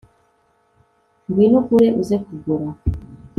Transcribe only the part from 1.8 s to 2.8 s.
uze kugura